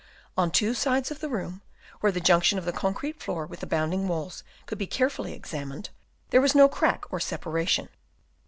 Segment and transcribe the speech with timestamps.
[0.35, 1.61] On two sides of the room,
[1.99, 5.91] where the junction of the concrete floor with the bounding walls could be carefully examined,
[6.31, 7.87] there was no crack or separation.